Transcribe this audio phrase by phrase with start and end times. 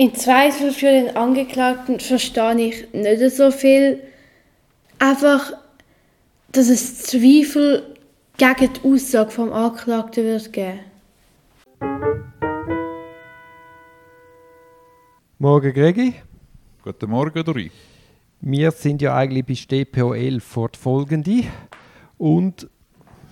[0.00, 4.00] In Zweifel für den Angeklagten verstehe ich nicht so viel.
[5.00, 5.52] Einfach,
[6.52, 7.96] dass es Zweifel
[8.36, 10.78] gegen die Aussage vom Angeklagten wird geben.
[15.40, 16.14] Morgen, Gregi.
[16.84, 17.72] Guten Morgen, Dori.
[18.40, 21.42] Wir sind ja eigentlich bei StPO 11 fortfolgende.
[22.18, 22.68] Und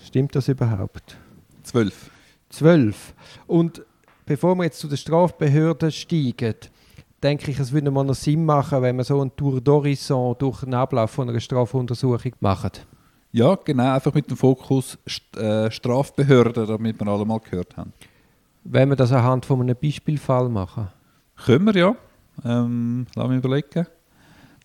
[0.05, 1.17] stimmt das überhaupt?
[1.63, 2.11] Zwölf.
[2.49, 3.15] Zwölf.
[3.47, 3.86] Und
[4.27, 6.57] bevor wir jetzt zu den Strafbehörden steigen,
[7.23, 10.61] denke ich, es würde mal noch Sinn machen, wenn wir so einen Tour d'Horizon durch
[10.61, 12.73] den Ablauf von einer Strafuntersuchung machen.
[13.33, 17.93] Ja, genau, einfach mit dem Fokus St äh, Strafbehörden, damit wir alle mal gehört haben.
[18.65, 20.89] Wenn wir das anhand von einem Beispielfall machen?
[21.45, 21.97] Können wir ja.
[22.45, 23.87] Ähm, lass mich überlegen.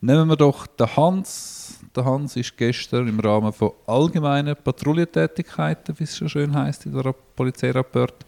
[0.01, 1.79] Nehmen wir doch den Hans.
[1.95, 6.93] Der Hans ist gestern im Rahmen von allgemeinen Patrouillentätigkeiten, wie es schon schön heißt in
[6.93, 8.25] der Polizeirapport,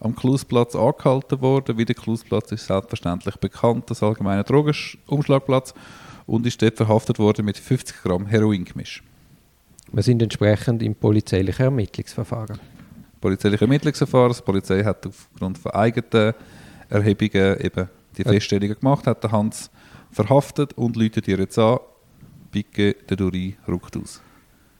[0.00, 1.78] am Klusplatz angehalten worden.
[1.78, 5.74] Wie der Klusplatz ist selbstverständlich bekannt, das allgemeine Drogenumschlagplatz,
[6.26, 9.02] und ist dort verhaftet worden mit 50 Gramm Heroingemisch.
[9.92, 12.58] Wir sind entsprechend im polizeilichen Ermittlungsverfahren.
[13.20, 14.34] Polizeiliche Ermittlungsverfahren.
[14.36, 16.34] Die Polizei hat aufgrund von eigenen
[16.88, 19.70] Erhebungen eben die Feststellungen gemacht, hat den Hans
[20.10, 21.78] verhaftet und läutet ihr jetzt an.
[22.50, 24.20] Bicke, der Duri rückt aus.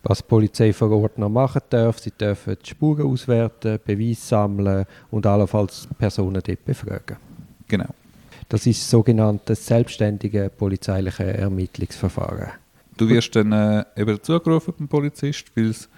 [0.09, 4.87] Was die Polizei vor Ort noch machen darf, sie dürfen die Spuren auswerten, Beweise sammeln
[5.11, 7.17] und allenfalls Personen dort befragen.
[7.67, 7.89] Genau.
[8.49, 12.53] Das ist das sogenannte selbstständige polizeiliche Ermittlungsverfahren.
[12.97, 15.89] Du wirst dann äh, eben zugerufen beim Polizist, weil es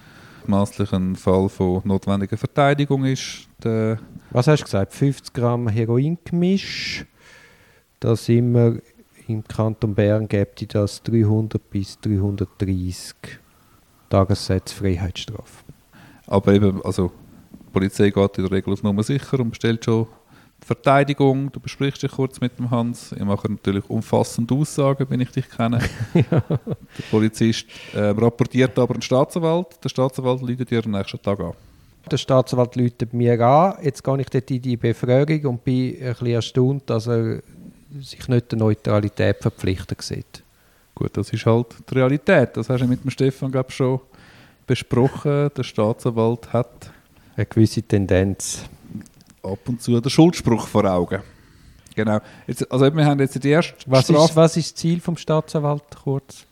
[0.47, 3.47] maßlich ein Fall von notwendiger Verteidigung ist.
[3.62, 3.98] Der
[4.31, 4.95] Was hast du gesagt?
[4.95, 7.05] 50 Gramm Heroingemisch.
[8.01, 8.81] Da sind wir
[9.27, 13.39] im Kanton Bern, gibt es das 300 bis 330
[14.09, 15.64] Tagessätze Freiheitsstrafe.
[16.27, 17.12] Aber eben, also
[17.53, 20.06] die Polizei geht in der Regel auf Nummer sicher und bestellt schon
[20.62, 21.51] die Verteidigung.
[21.53, 23.12] Du besprichst dich kurz mit dem Hans.
[23.12, 25.81] Ich mache natürlich umfassende Aussagen, wenn ich dich kenne.
[26.14, 26.42] Der
[27.11, 29.83] Polizist äh, rapportiert aber den Staatsanwalt.
[29.83, 31.52] Der Staatsanwalt läutet dir am nächsten Tag an.
[32.11, 33.75] Der Staatsanwalt läutet mir an.
[33.83, 37.42] Jetzt gehe ich dort in die Befragung und bin ein bisschen erstaunt, dass er
[38.01, 40.42] sich nicht der Neutralität verpflichtet sieht.
[40.98, 42.57] Gut, das ist halt die Realität.
[42.57, 44.01] Das hast du mit dem Stefan glaub, schon
[44.67, 45.48] besprochen.
[45.57, 46.91] Der Staatsanwalt hat
[47.36, 48.64] Eine gewisse Tendenz.
[49.45, 51.23] ab und zu den Schuldspruch vor Augen.
[51.95, 52.19] Genau.
[52.48, 55.17] Jetzt, also wir haben jetzt die erste Was Straf- ist, was ist das Ziel vom
[55.17, 56.47] Staatsanwalt kurz?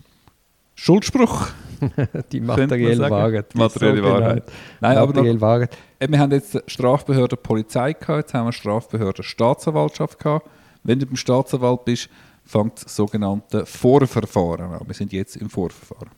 [0.76, 1.48] Schuldspruch.
[2.32, 3.10] Die man materielle.
[3.10, 3.52] Wahrheit.
[3.52, 4.44] Die materielle Wahrheit.
[4.80, 5.68] Nein, aber noch, materielle
[5.98, 10.48] äh, wir haben jetzt Strafbehörde Polizei gehabt, jetzt haben wir Strafbehörde Staatsanwaltschaft gehabt.
[10.84, 12.08] Wenn du beim Staatsanwalt bist,
[12.46, 14.86] fängt das sogenannte Vorverfahren an.
[14.86, 16.10] Wir sind jetzt im Vorverfahren.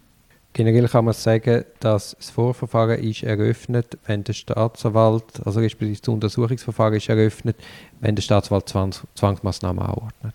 [0.55, 6.09] Generell kann man sagen, dass das Vorverfahren ist eröffnet, wenn der Staatsanwalt, also respektive das
[6.09, 7.57] Untersuchungsverfahren ist eröffnet,
[8.01, 10.35] wenn der Staatsanwalt Zwangs Zwangsmaßnahmen anordnet.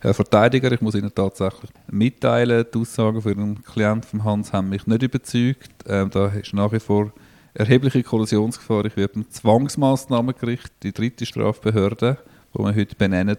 [0.00, 4.68] Herr Verteidiger, ich muss Ihnen tatsächlich mitteilen, die Aussagen von Ihrem Klienten von Hans haben
[4.68, 5.70] mich nicht überzeugt.
[5.86, 7.12] Ähm, da ist nach wie vor
[7.54, 8.84] erhebliche Kollisionsgefahr.
[8.84, 12.18] Ich werde beim Zwangsmaßnahmengericht, die dritte Strafbehörde,
[12.52, 13.38] wo wir heute benennen,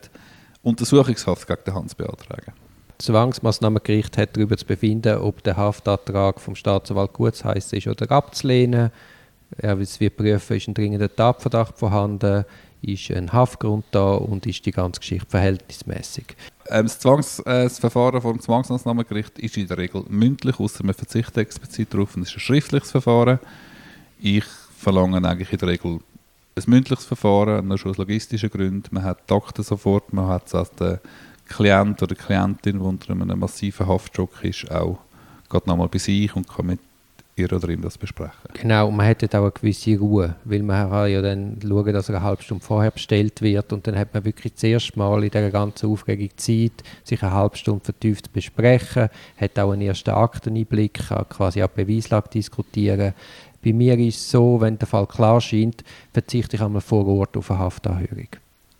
[0.64, 2.54] Untersuchungshaft gegen den Hans beantragen.
[2.98, 8.92] Das Zwangsmaßnahmengericht hat darüber zu befinden, ob der Haftantrag vom Staatsanwalt gutheißen ist oder abzulehnen.
[9.58, 12.46] Er wird prüfen, ist ein dringender Tatverdacht vorhanden,
[12.82, 16.36] ist ein Haftgrund da und ist die ganze Geschichte verhältnismäßig.
[16.70, 20.84] Ähm, das, Zwangs-, äh, das Verfahren vor dem Zwangsmaßnahmengericht ist in der Regel mündlich, außer
[20.84, 23.40] man verzichtet explizit darauf, und es ist ein schriftliches Verfahren.
[24.20, 24.46] Ich
[24.78, 26.00] verlange eigentlich in der Regel
[26.56, 28.90] ein mündliches Verfahren, nur schon aus logistischen Gründen.
[28.92, 31.00] Man hat die Akten sofort, man hat es als der
[31.48, 35.00] Klient oder Klientin, die unter einem massiven Haftschock ist, auch
[35.50, 36.80] geht nochmal bei sich und kann mit
[37.36, 38.34] ihr oder ihm das besprechen.
[38.54, 41.94] Genau, und man hat dort auch eine gewisse Ruhe, weil man kann ja dann schauen,
[41.94, 44.98] dass er eine halbe Stunde vorher bestellt wird und dann hat man wirklich das erste
[44.98, 49.72] Mal in dieser ganzen Aufregung Zeit, sich eine halbe Stunde vertieft zu besprechen, hat auch
[49.72, 53.14] einen ersten Akteneinblick, kann quasi auch Beweislage diskutieren.
[53.64, 57.38] Bei mir ist es so, wenn der Fall klar scheint, verzichte ich einmal vor Ort
[57.38, 58.28] auf eine Haftanhörung.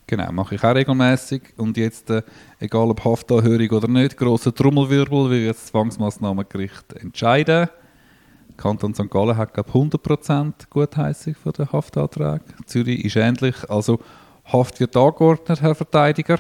[0.08, 1.42] Genau, mache ich auch regelmäßig.
[1.58, 2.22] Und jetzt, äh,
[2.60, 7.70] egal ob Haftanhörung oder nicht, grosser Trommelwirbel, wie jetzt das Zwangsmaßnahmengericht entscheiden.
[8.58, 9.10] Kanton St.
[9.10, 12.42] Gallen hat, glaube ich, 100% Gutheissung für den Haftantrag.
[12.66, 13.56] Zürich ist ähnlich.
[13.70, 14.00] Also,
[14.46, 16.38] Haft wird angeordnet, Herr Verteidiger.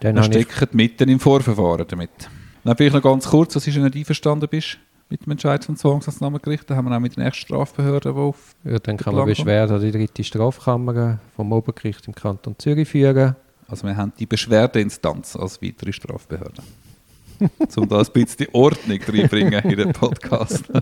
[0.00, 2.10] Dann ich, steckt mitten im Vorverfahren damit.
[2.62, 5.64] Dann vielleicht noch ganz kurz, was ist, wenn du nicht einverstanden bist mit dem Entscheid
[5.64, 6.68] vom Zwangsmaßnahmengericht.
[6.68, 9.74] Da haben wir auch mit den nächsten Strafbehörden, die auf ja, dann kann man Beschwerde
[9.74, 13.36] an die dritte Strafkammer vom Obergericht im Kanton Zürich führen.
[13.68, 16.62] Also wir haben die Beschwerdeinstanz als weitere Strafbehörde.
[17.76, 20.64] um da ein bisschen Ordnung reinbringen in den Podcast.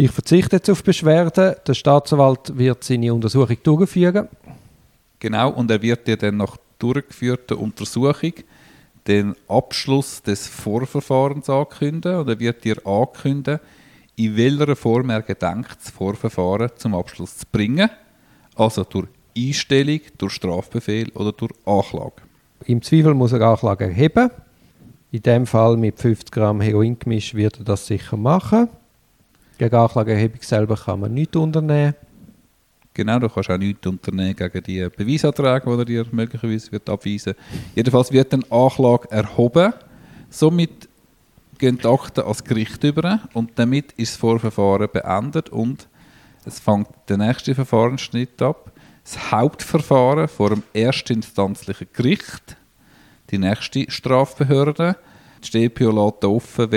[0.00, 1.56] Ich verzichte jetzt auf Beschwerden.
[1.66, 4.28] Der Staatsanwalt wird seine Untersuchung durchführen.
[5.18, 8.34] Genau, und er wird dir dann nach durchgeführter Untersuchung
[9.08, 13.60] den Abschluss des Vorverfahrens ankündigen und er wird dir ankündigen,
[14.16, 17.88] in welcher Form er gedenkt, das Vorverfahren zum Abschluss zu bringen.
[18.54, 22.22] Also durch Einstellung, durch Strafbefehl oder durch Anklage.
[22.66, 24.30] Im Zweifel muss er Anklage erheben.
[25.10, 28.68] In dem Fall mit 50 Gramm Heroin gemischt wird er das sicher machen.
[29.56, 31.94] Gegen Anklageerhebung selber kann man nichts unternehmen.
[32.98, 37.34] Genau, du kannst auch nichts unternehmen gegen die Beweisanträge, die er dir möglicherweise wird abweisen
[37.76, 39.72] Jedenfalls wird eine Anklage erhoben.
[40.30, 40.88] Somit
[41.58, 45.86] gehen die Akten ans Gericht über und damit ist das Vorverfahren beendet und
[46.44, 48.72] es fängt der nächste Verfahrensschnitt ab.
[49.04, 52.56] Das Hauptverfahren vor dem erstinstanzlichen Gericht,
[53.30, 54.96] die nächste Strafbehörde.
[55.44, 56.72] Die lässt offen,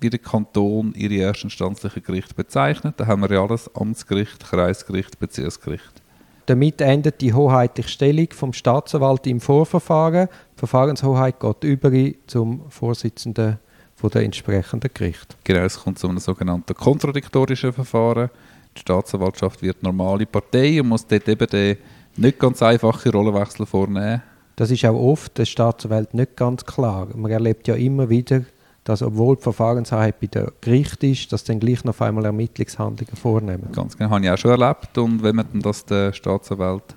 [0.00, 2.94] wie der Kanton ihre erstinstanzlichen Gerichte bezeichnet.
[2.98, 6.02] Da haben wir ja alles Amtsgericht, Kreisgericht, Bezirksgericht.
[6.46, 10.28] Damit endet die hoheitliche Stellung vom Staatsanwalt im Vorverfahren.
[10.54, 11.90] Die Verfahrenshoheit geht über
[12.26, 13.58] zum Vorsitzenden
[13.94, 15.36] von der entsprechenden Gericht.
[15.44, 18.28] Genau, es kommt zu einem sogenannten kontradiktorischen Verfahren.
[18.76, 21.78] Die Staatsanwaltschaft wird normale Partei und muss dort eben den
[22.16, 24.22] nicht ganz einfachen Rollenwechsel vornehmen.
[24.56, 27.08] Das ist auch oft der Staatsanwalt nicht ganz klar.
[27.14, 28.42] Man erlebt ja immer wieder,
[28.84, 33.68] dass obwohl die Verfahrenshoheit bei der Gericht ist, dass dann gleich noch einmal Ermittlungshandlungen vornehmen.
[33.72, 34.96] Ganz genau, habe ich auch schon erlebt.
[34.98, 36.94] Und wenn man das der Staatsanwalt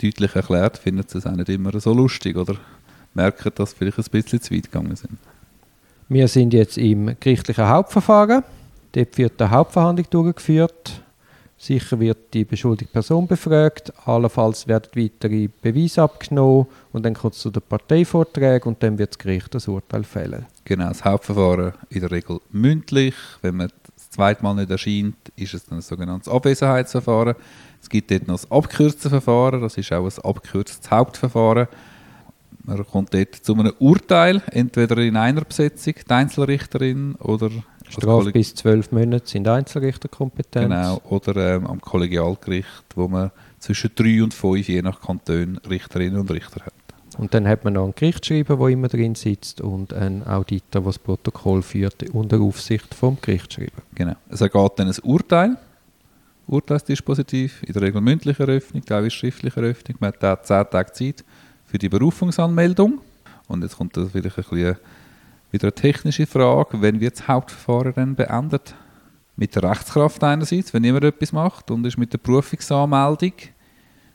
[0.00, 2.56] deutlich erklärt, findet sie es auch nicht immer so lustig oder
[3.12, 5.18] merken, dass sie vielleicht ein bisschen zu weit gegangen sind.
[6.08, 8.44] Wir sind jetzt im gerichtlichen Hauptverfahren.
[8.92, 11.02] Dort wird die Hauptverhandlung durchgeführt.
[11.58, 17.40] Sicher wird die beschuldigte Person befragt, allenfalls werden weitere Beweise abgenommen und dann kommt es
[17.40, 20.44] zu den Parteivorträgen und dann wird das Gericht das Urteil fällen.
[20.64, 23.14] Genau, das Hauptverfahren in der Regel mündlich.
[23.40, 27.36] Wenn man das zweite Mal nicht erscheint, ist es dann ein sogenanntes Abwesenheitsverfahren.
[27.80, 31.68] Es gibt dort noch das abgekürzte Verfahren, das ist auch ein abgekürztes Hauptverfahren.
[32.64, 37.50] Man kommt dort zu einem Urteil, entweder in einer Besetzung, die Einzelrichterin oder
[37.88, 40.68] Strafe bis zwölf Monate sind Einzelrichterkompetenz.
[40.68, 46.20] Genau, oder ähm, am Kollegialgericht, wo man zwischen drei und fünf, je nach Kanton, Richterinnen
[46.20, 46.72] und Richter hat.
[47.18, 50.92] Und dann hat man noch einen Gerichtsschreiber, der immer drin sitzt und einen Auditor, der
[50.92, 53.82] das Protokoll führt, unter Aufsicht vom Gerichtsschreiber.
[53.94, 54.16] Genau.
[54.28, 55.56] Es ergeht dann ein Urteil,
[56.46, 59.96] Urteilsdispositiv, in der Regel mündliche Eröffnung, teilweise schriftliche Eröffnung.
[60.00, 61.24] Man hat zehn Tage Zeit
[61.64, 63.00] für die Berufungsanmeldung.
[63.48, 64.76] Und jetzt kommt das vielleicht ein bisschen
[65.56, 68.74] wieder eine technische Frage, wenn wird das Hauptverfahren dann beendet?
[69.36, 73.32] Mit der Rechtskraft einerseits, wenn jemand etwas macht, und ist mit der Berufungsanmeldung,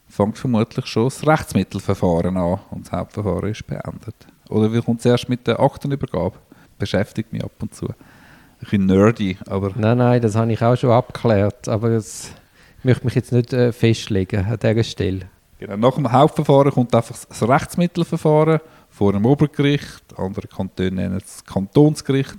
[0.08, 4.16] fängt vermutlich schon das Rechtsmittelverfahren an und das Hauptverfahren ist beendet.
[4.50, 6.38] Oder wie kommt es erst mit der Aktenübergabe?
[6.78, 7.88] Beschäftigt mich ab und zu.
[7.88, 7.96] Ein
[8.60, 9.72] bisschen nerdy, aber...
[9.76, 12.32] Nein, nein, das habe ich auch schon abgeklärt, aber das
[12.80, 15.28] ich möchte mich jetzt nicht äh, festlegen an dieser Stelle.
[15.60, 18.60] Genau, nach dem Hauptverfahren kommt einfach das Rechtsmittelverfahren
[18.92, 22.36] vor dem Obergericht, andere Kantone nennen es Kantonsgericht.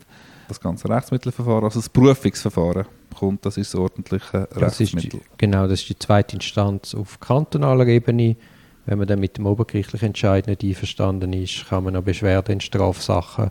[0.49, 2.85] Das ganze Rechtsmittelverfahren, also das Berufungsverfahren
[3.19, 5.21] kommt, das ist das ordentliche das Rechtsmittel.
[5.21, 8.37] Ist die, genau, das ist die zweite Instanz auf kantonaler Ebene.
[8.85, 12.61] Wenn man dann mit dem obergerichtlichen Entscheid nicht einverstanden ist, kann man noch Beschwerden in
[12.61, 13.51] Strafsachen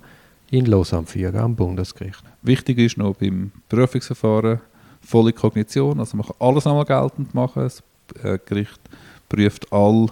[0.51, 2.23] in Lausanne führen am Bundesgericht.
[2.41, 4.59] Wichtig ist noch beim Berufungsverfahren
[5.01, 7.63] volle Kognition, also man kann alles einmal geltend machen.
[7.63, 7.81] Das
[8.21, 8.79] äh, Gericht
[9.29, 10.07] prüft alle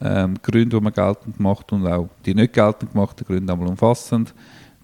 [0.00, 4.34] ähm, Gründe, die man geltend macht und auch die nicht geltend gemachten Gründe einmal umfassend.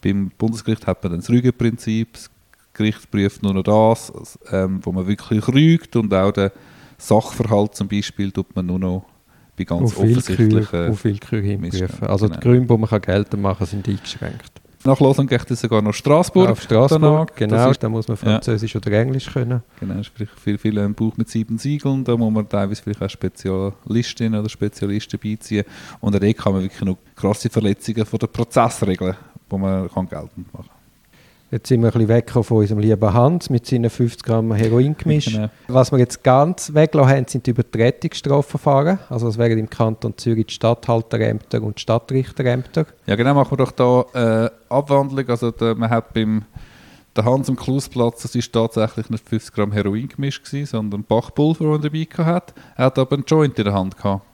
[0.02, 2.14] Beim Bundesgericht hat man dann das Rügenprinzip.
[2.14, 2.30] Das
[2.72, 6.50] Gericht prüft nur noch das, ähm, wo man wirklich rügt und auch den
[6.96, 9.04] Sachverhalt zum Beispiel tut man nur noch
[9.56, 12.06] bei ganz offensichtlichen Auf Willkür hinprüfen.
[12.06, 12.38] Also genau.
[12.38, 14.61] die Gründe, die man geltend machen kann, sind eingeschränkt.
[14.84, 16.50] Nach Lausanne geht es sogar noch Straßburg.
[16.50, 17.70] Auf Straßburg, genau.
[17.70, 18.80] Ist, da muss man Französisch ja.
[18.80, 19.62] oder Englisch können.
[19.78, 22.04] Genau, vielleicht viel, viel ein Buch mit sieben Siegeln.
[22.04, 25.64] Da muss man teilweise vielleicht auch Spezialistinnen oder Spezialisten beiziehen.
[26.00, 29.16] Und da kann man wirklich noch krasse Verletzungen von den Prozessregeln,
[29.50, 30.81] die man kann geltend machen kann.
[31.52, 34.96] Jetzt sind wir ein bisschen weg von unserem lieben Hans mit seinen 50 Gramm Heroin
[34.96, 35.34] gemischt.
[35.34, 35.50] Genau.
[35.68, 38.98] Was wir jetzt ganz weggelassen haben, sind die Übertretungsstrafverfahren.
[39.10, 42.86] Also das wären im Kanton Zürich die Stadthalterämter und die Stadtrichterämter.
[43.04, 45.28] Ja genau, machen wir doch da äh, Abwandlung.
[45.28, 46.46] Also der, man hat beim
[47.14, 51.76] der Hans am Klausplatz, das ist tatsächlich nicht 50 Gramm Heroin gemischt gewesen, sondern Bachpulver,
[51.76, 52.54] das er dabei hatte.
[52.76, 54.24] Er hat aber einen Joint in der Hand gehabt.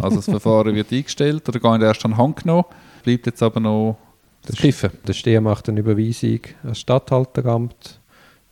[0.00, 2.64] Also das Verfahren wird eingestellt oder gar nicht erst an die Hand genommen,
[3.02, 3.98] bleibt jetzt aber noch
[4.46, 4.90] das Kiffen.
[5.06, 8.00] Der Steher macht eine Überweisung ans Stadthalteramt.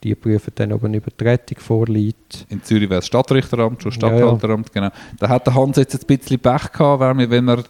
[0.02, 2.46] Die prüfen dann, ob eine Übertretung vorliegt.
[2.48, 4.88] In Zürich wäre es Stadtrichteramt, schon Stadthalteramt, ja, ja.
[4.88, 5.02] genau.
[5.18, 7.64] Da hat der Hans jetzt ein bisschen Pech gehabt, weil wenn er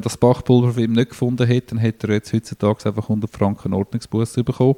[0.00, 3.72] das Bachpulver für ihn nicht gefunden hätte, dann hätte er jetzt heutzutage einfach 100 Franken
[3.72, 4.76] Ordnungsbuß bekommen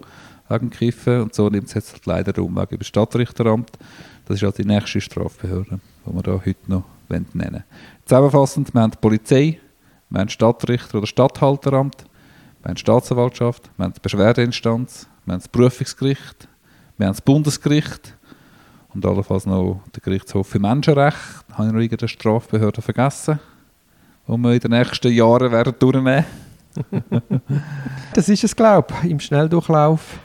[0.49, 1.23] wegen Kiffen.
[1.23, 3.73] Und so nimmt es jetzt leider den Umweg über das Stadtrichteramt.
[4.27, 7.65] Das ist also die nächste Strafbehörde, die wir da heute noch wollen nennen
[8.07, 9.61] Zusammenfassend, wir haben die Polizei,
[10.09, 12.05] wir haben Stadtrichter oder Stadthalteramt,
[12.65, 16.49] wir haben die Staatsanwaltschaft, wir haben die Beschwerdeinstanz, wir haben das Prüfungsgericht,
[16.97, 18.17] wir haben das Bundesgericht
[18.95, 21.19] und allenfalls noch den Gerichtshof für Menschenrecht.
[21.53, 23.39] Habe ich noch irgendeine Strafbehörde vergessen,
[24.27, 26.25] die wir in den nächsten Jahren werden durchnehmen
[28.15, 30.19] Das ist es, glaube ich, im Schnelldurchlauf,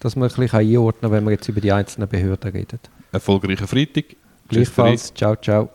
[0.00, 2.80] dass man ein bisschen einordnen kann, wenn wir jetzt über die einzelnen Behörden reden.
[3.12, 4.16] Erfolgreichen Freitag.
[4.48, 5.14] Gleichfalls.
[5.14, 5.70] Ciao, ciao.